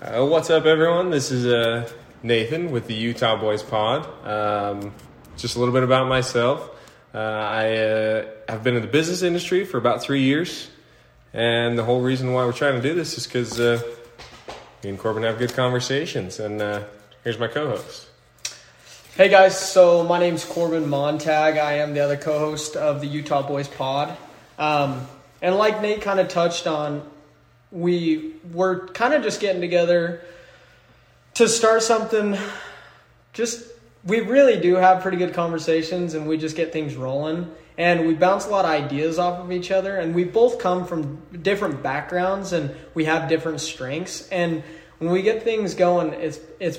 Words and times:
Uh, 0.00 0.26
what's 0.26 0.50
up, 0.50 0.66
everyone? 0.66 1.10
This 1.10 1.30
is 1.30 1.46
uh, 1.46 1.88
Nathan 2.24 2.72
with 2.72 2.88
the 2.88 2.94
Utah 2.94 3.36
Boys 3.36 3.62
Pod. 3.62 4.04
Um, 4.26 4.92
just 5.36 5.54
a 5.54 5.60
little 5.60 5.72
bit 5.72 5.84
about 5.84 6.08
myself. 6.08 6.68
Uh, 7.14 7.18
I 7.18 7.76
uh, 7.76 8.26
have 8.48 8.64
been 8.64 8.74
in 8.74 8.82
the 8.82 8.88
business 8.88 9.22
industry 9.22 9.64
for 9.64 9.78
about 9.78 10.02
three 10.02 10.22
years, 10.22 10.68
and 11.32 11.78
the 11.78 11.84
whole 11.84 12.00
reason 12.00 12.32
why 12.32 12.44
we're 12.44 12.50
trying 12.50 12.74
to 12.74 12.82
do 12.82 12.92
this 12.92 13.16
is 13.16 13.28
because 13.28 13.60
uh, 13.60 13.80
me 14.82 14.90
and 14.90 14.98
Korbyn 14.98 15.22
have 15.22 15.38
good 15.38 15.54
conversations. 15.54 16.40
And 16.40 16.60
uh, 16.60 16.82
here's 17.22 17.38
my 17.38 17.46
co-host. 17.46 18.08
Hey 19.16 19.28
guys, 19.28 19.56
so 19.56 20.02
my 20.02 20.18
name's 20.18 20.44
Korbyn 20.44 20.88
Montag. 20.88 21.56
I 21.56 21.74
am 21.74 21.94
the 21.94 22.00
other 22.00 22.16
co-host 22.16 22.74
of 22.74 23.00
the 23.00 23.06
Utah 23.06 23.46
Boys 23.46 23.68
Pod. 23.68 24.16
Um, 24.58 25.06
and 25.40 25.54
like 25.54 25.80
Nate 25.80 26.02
kind 26.02 26.18
of 26.18 26.26
touched 26.26 26.66
on, 26.66 27.08
we 27.74 28.34
were 28.52 28.86
kind 28.88 29.12
of 29.12 29.22
just 29.22 29.40
getting 29.40 29.60
together 29.60 30.22
to 31.34 31.48
start 31.48 31.82
something. 31.82 32.38
Just 33.32 33.66
we 34.04 34.20
really 34.20 34.60
do 34.60 34.76
have 34.76 35.02
pretty 35.02 35.16
good 35.16 35.34
conversations, 35.34 36.14
and 36.14 36.28
we 36.28 36.38
just 36.38 36.56
get 36.56 36.72
things 36.72 36.94
rolling. 36.94 37.50
And 37.76 38.06
we 38.06 38.14
bounce 38.14 38.46
a 38.46 38.50
lot 38.50 38.64
of 38.64 38.70
ideas 38.70 39.18
off 39.18 39.40
of 39.40 39.50
each 39.50 39.72
other, 39.72 39.96
and 39.96 40.14
we 40.14 40.22
both 40.22 40.60
come 40.60 40.86
from 40.86 41.20
different 41.42 41.82
backgrounds, 41.82 42.52
and 42.52 42.74
we 42.94 43.06
have 43.06 43.28
different 43.28 43.60
strengths. 43.60 44.28
And 44.28 44.62
when 44.98 45.10
we 45.10 45.22
get 45.22 45.42
things 45.42 45.74
going, 45.74 46.12
it's 46.14 46.38
it's 46.60 46.78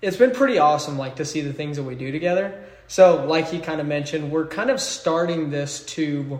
it's 0.00 0.16
been 0.16 0.30
pretty 0.30 0.58
awesome, 0.58 0.96
like 0.96 1.16
to 1.16 1.24
see 1.24 1.40
the 1.40 1.52
things 1.52 1.76
that 1.76 1.82
we 1.82 1.96
do 1.96 2.12
together. 2.12 2.62
So, 2.86 3.24
like 3.26 3.48
he 3.48 3.58
kind 3.58 3.80
of 3.80 3.86
mentioned, 3.88 4.30
we're 4.30 4.46
kind 4.46 4.70
of 4.70 4.80
starting 4.80 5.50
this 5.50 5.84
to, 5.86 6.38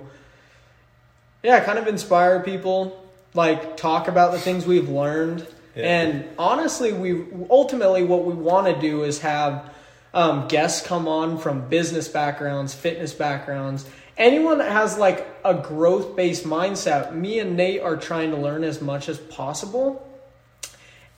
yeah, 1.42 1.58
kind 1.64 1.78
of 1.78 1.88
inspire 1.88 2.40
people, 2.40 3.05
like 3.36 3.76
talk 3.76 4.08
about 4.08 4.32
the 4.32 4.40
things 4.40 4.66
we've 4.66 4.88
learned. 4.88 5.46
Yeah. 5.74 5.84
And 5.84 6.28
honestly, 6.38 6.92
we 6.92 7.24
ultimately 7.50 8.02
what 8.02 8.24
we 8.24 8.32
want 8.34 8.66
to 8.74 8.80
do 8.80 9.04
is 9.04 9.20
have 9.20 9.70
um, 10.14 10.48
guests 10.48 10.86
come 10.86 11.06
on 11.06 11.38
from 11.38 11.68
business 11.68 12.08
backgrounds, 12.08 12.74
fitness 12.74 13.12
backgrounds, 13.12 13.84
anyone 14.16 14.58
that 14.58 14.72
has 14.72 14.96
like 14.96 15.26
a 15.44 15.52
growth 15.54 16.16
based 16.16 16.44
mindset. 16.44 17.14
Me 17.14 17.38
and 17.38 17.56
Nate 17.56 17.82
are 17.82 17.96
trying 17.96 18.30
to 18.30 18.36
learn 18.36 18.64
as 18.64 18.80
much 18.80 19.08
as 19.10 19.18
possible. 19.18 20.02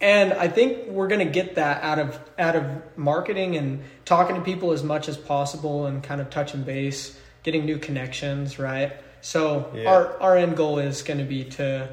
And 0.00 0.32
I 0.32 0.46
think 0.48 0.86
we're 0.88 1.08
going 1.08 1.26
to 1.26 1.32
get 1.32 1.56
that 1.56 1.82
out 1.82 1.98
of 1.98 2.20
out 2.38 2.54
of 2.56 2.64
marketing 2.96 3.56
and 3.56 3.82
talking 4.04 4.36
to 4.36 4.42
people 4.42 4.72
as 4.72 4.82
much 4.82 5.08
as 5.08 5.16
possible 5.16 5.86
and 5.86 6.02
kind 6.02 6.20
of 6.20 6.30
touching 6.30 6.62
base, 6.62 7.18
getting 7.42 7.64
new 7.64 7.78
connections, 7.78 8.58
right? 8.58 8.92
So 9.20 9.70
Yeah. 9.74 9.90
our 9.90 10.20
our 10.20 10.36
end 10.36 10.56
goal 10.56 10.78
is 10.78 11.02
going 11.02 11.18
to 11.18 11.24
be 11.24 11.44
to 11.44 11.88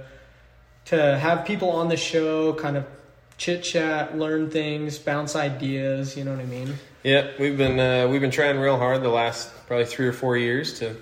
to 0.86 1.18
have 1.18 1.46
people 1.46 1.70
on 1.72 1.88
the 1.90 1.98
show, 1.98 2.54
kind 2.54 2.78
of 2.78 2.86
chit 3.38 3.64
chat, 3.64 4.18
learn 4.18 4.50
things, 4.50 4.98
bounce 4.98 5.36
ideas. 5.36 6.16
You 6.18 6.24
know 6.24 6.32
what 6.32 6.40
I 6.42 6.46
mean? 6.46 6.76
Yeah, 7.04 7.32
we've 7.40 7.58
been 7.58 7.80
uh, 7.80 8.08
we've 8.08 8.22
been 8.22 8.32
trying 8.32 8.58
real 8.60 8.78
hard 8.78 9.04
the 9.04 9.10
last 9.10 9.50
probably 9.68 9.86
three 9.86 10.08
or 10.08 10.14
four 10.14 10.38
years 10.38 10.80
to, 10.80 10.86
you 10.86 10.96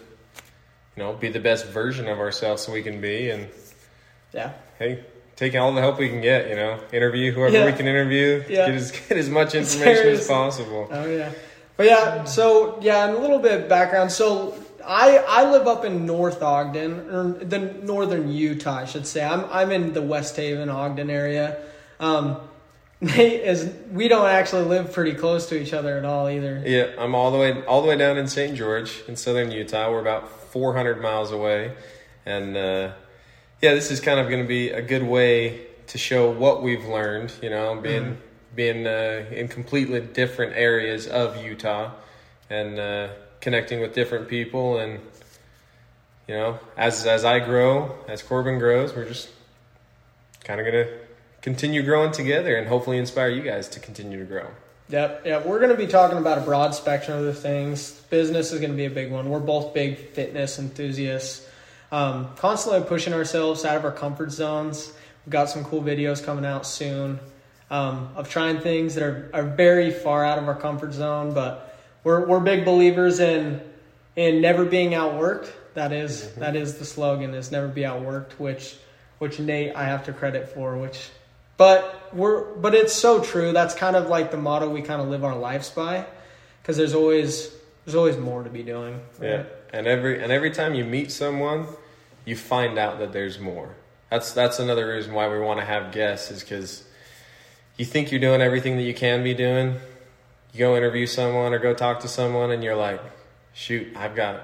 know, 0.98 1.14
be 1.14 1.30
the 1.30 1.40
best 1.40 1.68
version 1.68 2.08
of 2.08 2.20
ourselves 2.20 2.62
so 2.64 2.72
we 2.74 2.84
can 2.84 3.00
be, 3.02 3.30
and 3.30 3.48
Yeah. 4.34 4.52
hey, 4.80 5.04
take 5.36 5.56
all 5.56 5.72
the 5.74 5.82
help 5.82 6.00
we 6.00 6.10
can 6.10 6.22
get. 6.22 6.50
You 6.50 6.56
know, 6.56 6.80
interview 6.92 7.32
whoever 7.32 7.58
Yeah. 7.58 7.66
we 7.66 7.72
can 7.74 7.88
interview. 7.88 8.44
Yeah. 8.50 8.66
Get 8.68 8.76
as 8.76 8.92
get 8.92 9.18
as 9.18 9.30
much 9.30 9.56
information 9.56 9.96
Seriously. 9.96 10.22
as 10.24 10.28
possible. 10.28 10.88
Oh 10.92 11.06
yeah, 11.06 11.32
but 11.78 11.86
yeah. 11.86 12.24
So 12.26 12.80
yeah, 12.82 13.08
and 13.08 13.16
a 13.16 13.20
little 13.20 13.40
bit 13.40 13.62
of 13.62 13.70
background. 13.70 14.12
So 14.12 14.56
I 14.86 15.18
I 15.18 15.50
live 15.52 15.68
up 15.68 15.86
in 15.86 16.06
North 16.06 16.42
Ogden, 16.42 17.10
or 17.10 17.24
the 17.44 17.60
northern 17.60 18.32
Utah, 18.32 18.78
I 18.78 18.86
should 18.86 19.08
say. 19.08 19.24
I'm 19.24 19.46
I'm 19.52 19.72
in 19.72 19.94
the 19.94 20.02
West 20.02 20.36
Haven, 20.36 20.70
Ogden 20.70 21.10
area. 21.10 21.62
Um, 22.00 22.38
Nate 23.02 23.42
is. 23.42 23.74
We 23.92 24.08
don't 24.08 24.28
actually 24.28 24.64
live 24.64 24.94
pretty 24.94 25.14
close 25.14 25.48
to 25.50 25.62
each 25.62 25.74
other 25.74 25.98
at 25.98 26.06
all 26.06 26.30
either. 26.30 26.64
Yeah, 26.66 26.92
I'm 26.98 27.16
all 27.16 27.32
the 27.32 27.38
way 27.38 27.64
all 27.66 27.82
the 27.82 27.88
way 27.88 27.98
down 27.98 28.18
in 28.18 28.28
St. 28.28 28.56
George 28.56 29.04
in 29.08 29.16
southern 29.16 29.52
Utah. 29.52 29.92
We're 29.92 30.00
about 30.00 30.30
400 30.52 31.02
miles 31.02 31.32
away, 31.32 31.74
and 32.26 32.56
uh, 32.56 32.94
yeah, 33.62 33.74
this 33.74 33.92
is 33.92 34.00
kind 34.00 34.20
of 34.20 34.30
going 34.30 34.42
to 34.42 34.48
be 34.48 34.70
a 34.70 34.82
good 34.82 35.04
way 35.04 35.68
to 35.88 35.98
show 35.98 36.30
what 36.32 36.64
we've 36.64 36.86
learned. 36.86 37.34
You 37.42 37.50
know, 37.50 37.76
being 37.76 38.18
being 38.56 38.88
uh, 38.88 39.26
in 39.32 39.48
completely 39.48 40.02
different 40.02 40.54
areas 40.56 41.08
of 41.08 41.44
Utah, 41.44 41.92
and 42.50 42.80
uh, 42.80 43.10
connecting 43.42 43.80
with 43.80 43.94
different 43.94 44.28
people, 44.28 44.80
and 44.80 45.00
you 46.28 46.36
know, 46.36 46.60
as 46.78 47.06
as 47.06 47.26
I 47.26 47.40
grow, 47.40 47.96
as 48.08 48.24
Korbyn 48.24 48.60
grows, 48.60 48.96
we're 48.96 49.08
just 49.08 49.30
kind 50.44 50.60
of 50.60 50.66
gonna 50.66 50.88
continue 51.42 51.84
growing 51.84 52.12
together, 52.12 52.56
and 52.56 52.68
hopefully 52.68 52.98
inspire 52.98 53.30
you 53.30 53.42
guys 53.42 53.68
to 53.70 53.80
continue 53.80 54.20
to 54.20 54.26
grow. 54.26 54.48
Yep, 54.90 55.26
yep. 55.26 55.46
We're 55.46 55.60
going 55.60 55.72
to 55.72 55.78
be 55.78 55.88
talking 55.88 56.18
about 56.18 56.38
a 56.38 56.42
broad 56.42 56.76
spectrum 56.76 57.26
of 57.26 57.40
things. 57.40 57.92
Business 58.10 58.52
is 58.52 58.60
going 58.60 58.72
to 58.72 58.78
be 58.78 58.86
a 58.86 58.90
big 58.90 59.12
one. 59.12 59.30
We're 59.30 59.40
both 59.40 59.74
big 59.74 59.98
fitness 59.98 60.60
enthusiasts, 60.60 61.48
um, 61.92 62.36
constantly 62.36 62.88
pushing 62.88 63.14
ourselves 63.14 63.66
out 63.66 63.78
of 63.78 63.86
our 63.86 63.92
comfort 63.92 64.32
zones. 64.32 64.92
We've 65.26 65.32
got 65.32 65.50
some 65.50 65.64
cool 65.64 65.82
videos 65.82 66.24
coming 66.24 66.46
out 66.46 66.68
soon 66.68 67.20
um, 67.72 68.10
of 68.16 68.30
trying 68.30 68.60
things 68.60 68.96
that 68.96 69.04
are, 69.04 69.30
are 69.34 69.44
very 69.44 69.90
far 69.90 70.24
out 70.24 70.38
of 70.38 70.48
our 70.48 70.56
comfort 70.56 70.94
zone, 70.94 71.34
but 71.34 71.73
we're, 72.04 72.26
we're 72.26 72.40
big 72.40 72.66
believers 72.66 73.20
in 73.20 73.62
in 74.16 74.42
never 74.42 74.66
being 74.66 74.92
outworked. 74.92 75.52
That 75.74 75.92
is- 75.92 76.24
mm-hmm. 76.24 76.40
that 76.42 76.56
is 76.56 76.78
the 76.78 76.86
slogan 76.86 77.34
is 77.34 77.52
never 77.52 77.68
be 77.68 77.82
outworked, 77.82 78.34
which 78.34 78.76
which 79.20 79.40
Nate 79.40 79.76
I 79.76 79.86
have 79.86 80.06
to 80.06 80.14
credit 80.14 80.50
for, 80.50 80.78
which 80.78 81.10
but 81.58 82.10
we're 82.14 82.44
but 82.56 82.76
it's 82.76 82.94
so 82.94 83.22
true. 83.22 83.52
That's 83.54 83.76
kind 83.76 83.96
of 83.96 84.08
like 84.08 84.32
the 84.32 84.38
motto 84.38 84.70
we 84.70 84.82
kind 84.82 85.02
of 85.02 85.08
live 85.08 85.24
our 85.24 85.36
lives 85.36 85.70
by, 85.70 86.06
because 86.62 86.78
there's 86.78 86.94
always 86.94 87.54
there's 87.86 87.96
always 87.96 88.18
more 88.18 88.44
to 88.44 88.50
be 88.50 88.64
doing. 88.64 89.02
Yeah, 89.22 89.44
and 89.72 89.88
every 89.88 90.22
and 90.22 90.32
every 90.32 90.52
time 90.52 90.74
you 90.74 90.84
meet 90.84 91.12
someone, 91.12 91.68
you 92.26 92.36
find 92.36 92.78
out 92.78 93.00
that 93.00 93.14
there's 93.14 93.40
more. 93.40 93.76
That's 94.10 94.34
that's 94.34 94.60
another 94.60 94.94
reason 94.94 95.14
why 95.14 95.28
we 95.30 95.40
want 95.40 95.60
to 95.60 95.66
have 95.66 95.92
guests 95.92 96.32
is 96.32 96.42
because 96.42 96.84
you 97.78 97.86
think 97.86 98.12
you're 98.12 98.22
doing 98.22 98.42
everything 98.42 98.78
that 98.78 98.84
you 98.84 98.94
can 98.94 99.24
be 99.24 99.34
doing. 99.34 99.78
You 100.54 100.60
go 100.60 100.78
interview 100.78 101.08
someone 101.08 101.54
or 101.54 101.60
go 101.60 101.74
talk 101.74 102.02
to 102.02 102.08
someone, 102.08 102.52
and 102.52 102.64
you're 102.64 102.76
like, 102.76 103.02
"Shoot, 103.54 103.88
I've 103.98 104.16
got, 104.16 104.42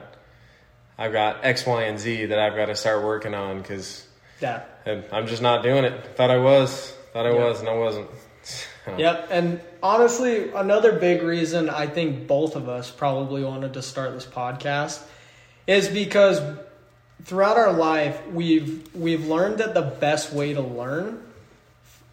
I've 0.97 1.11
got 1.13 1.45
X, 1.45 1.65
Y, 1.65 1.83
and 1.83 1.99
Z 1.99 2.25
that 2.25 2.39
I've 2.39 2.55
got 2.55 2.65
to 2.65 2.75
start 2.75 3.03
working 3.03 3.33
on 3.35 3.61
because 3.61 4.05
Yeah. 4.41 4.63
I'm 5.11 5.27
just 5.27 5.41
not 5.41 5.61
doing 5.63 5.83
it. 5.85 6.15
Thought 6.17 6.31
I 6.31 6.37
was, 6.37 6.91
thought 7.13 7.25
I 7.27 7.31
Yeah. 7.31 7.45
was, 7.45 7.59
and 7.59 7.69
I 7.69 7.73
wasn't." 7.75 8.09
Yep. 8.97 9.27
And 9.29 9.61
honestly, 9.83 10.49
another 10.51 10.93
big 10.93 11.21
reason 11.21 11.69
I 11.69 11.85
think 11.85 12.25
both 12.25 12.55
of 12.55 12.67
us 12.67 12.89
probably 12.89 13.43
wanted 13.43 13.73
to 13.73 13.83
start 13.83 14.13
this 14.15 14.25
podcast 14.25 14.99
is 15.67 15.87
because 15.89 16.41
throughout 17.23 17.55
our 17.57 17.71
life 17.71 18.19
we've 18.31 18.87
we've 18.95 19.27
learned 19.27 19.59
that 19.59 19.75
the 19.75 19.83
best 19.83 20.33
way 20.33 20.55
to 20.55 20.61
learn 20.61 21.21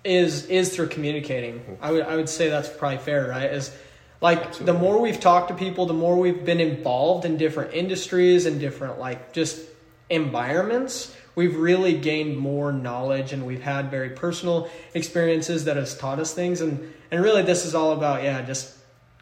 is 0.06 0.46
is 0.46 0.74
through 0.74 0.88
communicating. 0.88 1.78
I 1.80 1.90
would 1.90 2.02
I 2.02 2.16
would 2.16 2.28
say 2.28 2.48
that's 2.48 2.68
probably 2.68 2.98
fair, 2.98 3.28
right? 3.28 3.50
Is 3.50 3.76
like 4.20 4.54
the 4.54 4.72
more 4.72 5.00
we've 5.00 5.20
talked 5.20 5.48
to 5.48 5.54
people, 5.54 5.86
the 5.86 5.94
more 5.94 6.16
we've 6.16 6.44
been 6.44 6.60
involved 6.60 7.24
in 7.24 7.36
different 7.36 7.74
industries 7.74 8.46
and 8.46 8.58
different 8.60 8.98
like 8.98 9.32
just 9.32 9.60
environments, 10.08 11.14
we've 11.34 11.56
really 11.56 11.98
gained 11.98 12.36
more 12.36 12.72
knowledge 12.72 13.32
and 13.32 13.44
we've 13.44 13.62
had 13.62 13.90
very 13.90 14.10
personal 14.10 14.70
experiences 14.94 15.64
that 15.64 15.76
has 15.76 15.96
taught 15.96 16.18
us 16.18 16.32
things 16.32 16.60
and 16.60 16.92
and 17.10 17.22
really 17.22 17.42
this 17.42 17.64
is 17.64 17.74
all 17.74 17.92
about 17.92 18.22
yeah, 18.22 18.42
just 18.42 18.76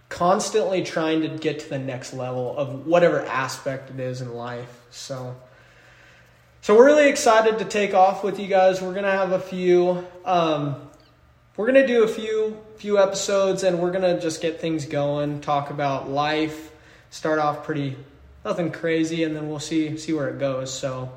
constantly 0.09 0.85
trying 0.85 1.23
to 1.23 1.29
get 1.29 1.59
to 1.59 1.69
the 1.69 1.79
next 1.79 2.15
level 2.15 2.57
of 2.57 2.87
whatever 2.87 3.23
aspect 3.23 3.91
it 3.91 3.99
is 3.99 4.21
in 4.21 4.33
life. 4.35 4.83
So 4.91 5.35
so 6.65 6.75
we're 6.75 6.87
really 6.87 7.11
excited 7.11 7.59
to 7.59 7.67
take 7.67 7.93
off 7.93 8.25
with 8.25 8.41
you 8.41 8.47
guys. 8.47 8.81
We're 8.81 8.95
gonna 8.95 9.11
have 9.11 9.33
a 9.33 9.39
few. 9.39 10.07
Um, 10.25 10.77
we're 11.59 11.67
gonna 11.67 11.87
do 11.87 12.05
a 12.05 12.09
few 12.09 12.59
few 12.77 12.99
episodes, 12.99 13.65
and 13.65 13.81
we're 13.81 13.91
gonna 13.91 14.19
just 14.19 14.41
get 14.41 14.63
things 14.63 14.87
going. 14.87 15.43
Talk 15.43 15.69
about 15.69 16.09
life. 16.09 16.73
Start 17.11 17.39
off 17.39 17.65
pretty 17.65 17.99
nothing 18.47 18.73
crazy, 18.73 19.25
and 19.25 19.37
then 19.37 19.51
we'll 19.51 19.61
see 19.61 19.99
see 19.99 20.15
where 20.15 20.31
it 20.31 20.39
goes. 20.39 20.73
So 20.73 21.13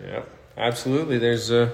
Yeah, 0.00 0.22
absolutely. 0.56 1.18
There's 1.18 1.50
a 1.50 1.72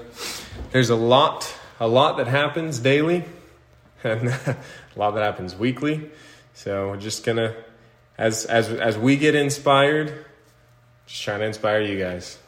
there's 0.71 0.89
a 0.89 0.95
lot 0.95 1.53
a 1.79 1.87
lot 1.87 2.17
that 2.17 2.25
happens 2.25 2.79
daily, 2.79 3.25
and 4.03 4.29
a 4.29 4.57
lot 4.95 5.11
that 5.11 5.23
happens 5.23 5.55
weekly. 5.55 6.09
So 6.55 6.87
we're 6.87 6.97
just 6.97 7.23
gonna 7.23 7.55
as 8.17 8.45
as 8.45 8.71
as 8.71 8.97
we 8.97 9.17
get 9.17 9.35
inspired, 9.35 10.25
just 11.05 11.21
trying 11.21 11.41
to 11.41 11.45
inspire 11.45 11.81
you 11.81 11.99
guys. 11.99 12.39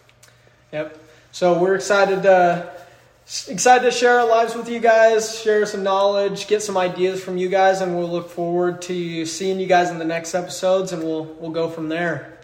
Yep. 0.72 0.98
So 1.32 1.60
we're 1.60 1.76
excited 1.76 2.24
to 2.24 2.72
excited 3.48 3.86
to 3.86 3.92
share 3.92 4.20
our 4.20 4.28
lives 4.28 4.56
with 4.56 4.68
you 4.68 4.80
guys, 4.80 5.40
share 5.40 5.66
some 5.66 5.84
knowledge, 5.84 6.48
get 6.48 6.62
some 6.62 6.78
ideas 6.78 7.24
from 7.24 7.38
you 7.38 7.50
guys, 7.50 7.82
and 7.82 7.98
we'll 7.98 8.10
look 8.10 8.30
forward 8.30 8.82
to 8.84 9.26
seeing 9.26 9.60
you 9.60 9.68
guys 9.68 9.90
in 9.90 10.00
the 10.00 10.06
next 10.06 10.36
episodes, 10.36 10.92
and 10.92 11.04
we'll 11.04 11.26
we'll 11.26 11.52
go 11.52 11.70
from 11.70 11.90
there. 11.90 12.40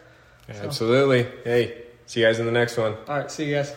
Absolutely. 0.49 1.27
Hey, 1.43 1.83
see 2.05 2.21
you 2.21 2.25
guys 2.25 2.39
in 2.39 2.45
the 2.45 2.51
next 2.51 2.77
one. 2.77 2.95
All 3.07 3.17
right. 3.17 3.31
See 3.31 3.45
you 3.45 3.55
guys. 3.55 3.75